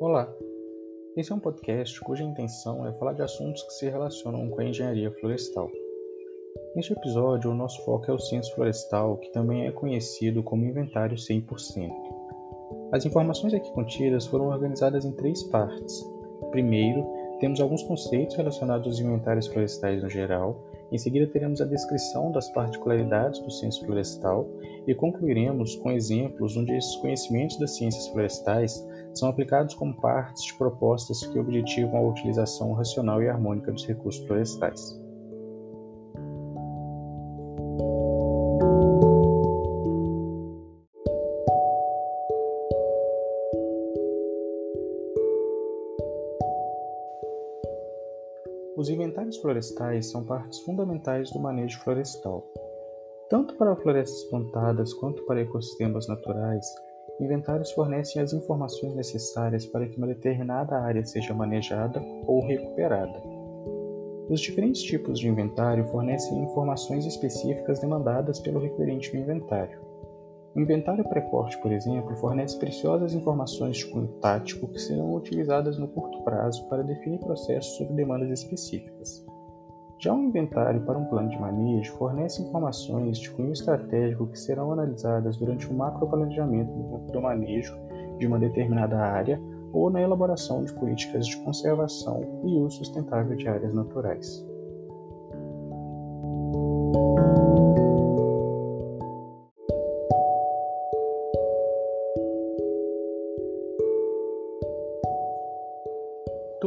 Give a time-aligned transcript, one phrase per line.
[0.00, 0.34] Olá,
[1.14, 4.64] esse é um podcast cuja intenção é falar de assuntos que se relacionam com a
[4.64, 5.70] engenharia florestal.
[6.74, 11.18] Neste episódio, o nosso foco é o censo florestal, que também é conhecido como inventário
[11.18, 11.90] 100%.
[12.92, 16.02] As informações aqui contidas foram organizadas em três partes.
[16.50, 17.06] Primeiro,
[17.38, 22.48] temos alguns conceitos relacionados aos inventários florestais no geral, em seguida, teremos a descrição das
[22.50, 24.48] particularidades do censo florestal
[24.86, 30.54] e concluiremos com exemplos onde esses conhecimentos das ciências florestais são aplicados como partes de
[30.54, 34.98] propostas que objetivam a utilização racional e harmônica dos recursos florestais.
[48.80, 52.42] Os inventários florestais são partes fundamentais do manejo florestal.
[53.28, 56.64] Tanto para florestas plantadas quanto para ecossistemas naturais,
[57.20, 63.22] inventários fornecem as informações necessárias para que uma determinada área seja manejada ou recuperada.
[64.28, 69.80] Os diferentes tipos de inventário fornecem informações específicas demandadas pelo requerente do inventário.
[70.54, 75.88] O inventário pré-corte, por exemplo, fornece preciosas informações de cunho tático que serão utilizadas no
[75.88, 79.24] curto prazo para definir processos sob demandas específicas.
[80.00, 84.72] Já o inventário para um plano de manejo fornece informações de cunho estratégico que serão
[84.72, 86.72] analisadas durante o macroplanejamento
[87.12, 87.78] do manejo
[88.18, 89.38] de uma determinada área
[89.74, 94.49] ou na elaboração de políticas de conservação e uso sustentável de áreas naturais.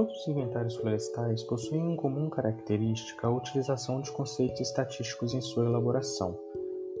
[0.00, 5.66] Todos os inventários florestais possuem em comum característica a utilização de conceitos estatísticos em sua
[5.66, 6.40] elaboração.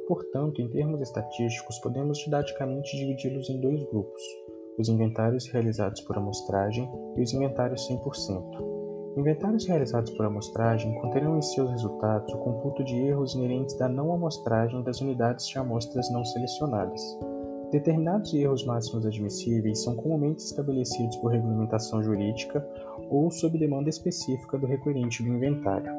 [0.06, 4.22] Portanto, em termos estatísticos, podemos didaticamente dividi-los em dois grupos:
[4.78, 9.16] os inventários realizados por amostragem e os inventários 100%.
[9.16, 14.12] Inventários realizados por amostragem conterão em seus resultados o computo de erros inerentes da não
[14.12, 17.00] amostragem das unidades de amostras não selecionadas.
[17.70, 22.66] Determinados erros máximos admissíveis são comumente estabelecidos por regulamentação jurídica
[23.08, 25.92] ou sob demanda específica do requerente do inventário.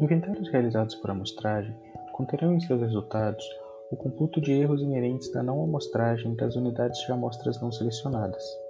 [0.00, 1.74] Inventários realizados por amostragem
[2.12, 3.44] conterão em seus resultados
[3.90, 8.63] o computo de erros inerentes da não amostragem das unidades de amostras não selecionadas.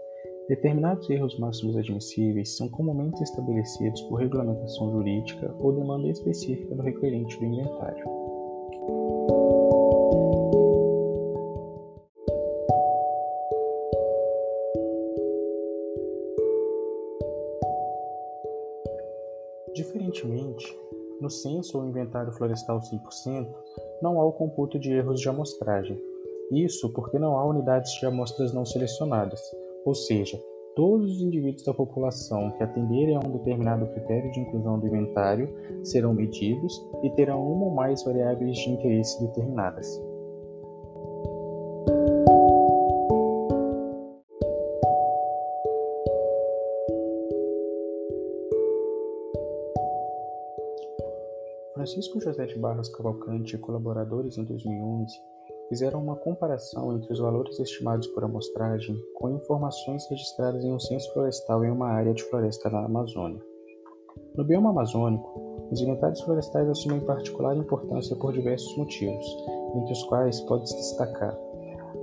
[0.46, 7.38] Determinados erros máximos admissíveis são comumente estabelecidos por regulamentação jurídica ou demanda específica do requerente
[7.38, 8.04] do inventário.
[19.74, 20.78] Diferentemente,
[21.22, 23.48] no censo ou inventário florestal 100%,
[24.02, 25.98] não há o computo de erros de amostragem.
[26.52, 29.40] Isso porque não há unidades de amostras não selecionadas,
[29.84, 30.40] ou seja,
[30.74, 35.48] todos os indivíduos da população que atenderem a um determinado critério de inclusão do inventário
[35.84, 39.86] serão medidos e terão uma ou mais variáveis de interesse determinadas.
[51.74, 55.33] Francisco José de Barros Cavalcante e colaboradores em 2011
[55.68, 61.12] fizeram uma comparação entre os valores estimados por amostragem com informações registradas em um censo
[61.12, 63.40] florestal em uma área de floresta na Amazônia.
[64.36, 69.26] No bioma amazônico, os inventários florestais assumem particular importância por diversos motivos,
[69.76, 71.36] entre os quais pode-se destacar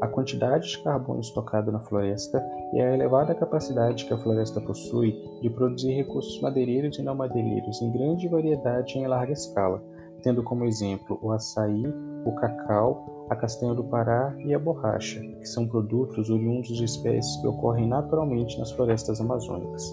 [0.02, 2.44] a quantidade de carbono estocado na floresta
[2.74, 5.12] e a elevada capacidade que a floresta possui
[5.42, 9.82] de produzir recursos madeireiros e não madeireiros em grande variedade e em larga escala,
[10.22, 11.84] tendo como exemplo o açaí,
[12.26, 17.38] o cacau, a castanha do Pará e a borracha, que são produtos oriundos de espécies
[17.38, 19.84] que ocorrem naturalmente nas florestas amazônicas.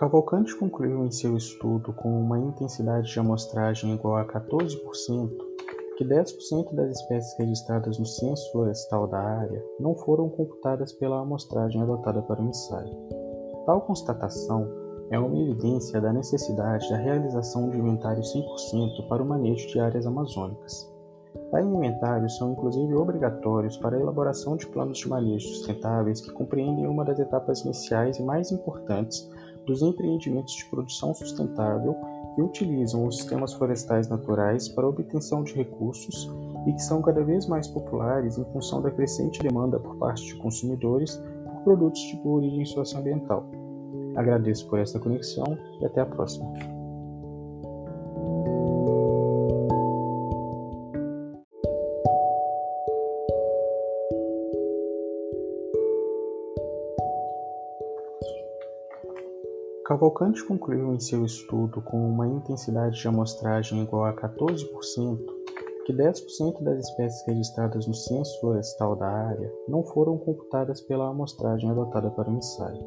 [0.00, 5.49] Cavalcante concluiu em seu estudo com uma intensidade de amostragem igual a 14%
[6.00, 11.82] que 10% das espécies registradas no censo florestal da área não foram computadas pela amostragem
[11.82, 12.96] adotada para o ensaio.
[13.66, 14.66] Tal constatação
[15.10, 20.06] é uma evidência da necessidade da realização de inventário 100% para o manejo de áreas
[20.06, 20.90] amazônicas.
[21.50, 26.86] Tais inventários são inclusive obrigatórios para a elaboração de planos de manejo sustentáveis que compreendem
[26.86, 29.30] uma das etapas iniciais e mais importantes
[29.66, 31.94] dos empreendimentos de produção sustentável
[32.34, 36.30] que utilizam os sistemas florestais naturais para obtenção de recursos
[36.66, 40.36] e que são cada vez mais populares em função da crescente demanda por parte de
[40.36, 43.44] consumidores por produtos de boa origem socioambiental.
[44.16, 46.79] Agradeço por esta conexão e até a próxima.
[59.90, 65.18] Cavalcante concluiu em seu estudo com uma intensidade de amostragem igual a 14%
[65.84, 71.68] que 10% das espécies registradas no censo florestal da área não foram computadas pela amostragem
[71.68, 72.80] adotada para o ensaio.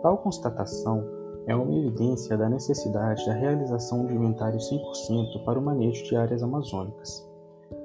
[0.00, 1.04] Tal constatação
[1.48, 6.44] é uma evidência da necessidade da realização de inventário 100% para o manejo de áreas
[6.44, 7.28] amazônicas.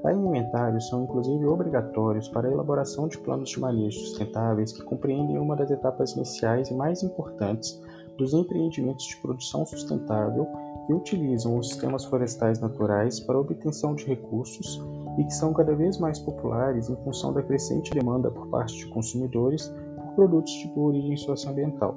[0.04, 5.40] Tais inventários são inclusive obrigatórios para a elaboração de planos de manejo sustentáveis que compreendem
[5.40, 7.82] uma das etapas iniciais e mais importantes
[8.18, 10.48] dos empreendimentos de produção sustentável
[10.86, 14.82] que utilizam os sistemas florestais naturais para obtenção de recursos
[15.18, 18.88] e que são cada vez mais populares em função da crescente demanda por parte de
[18.88, 21.96] consumidores por produtos de origem socioambiental.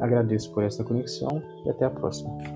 [0.00, 2.55] Agradeço por esta conexão e até a próxima.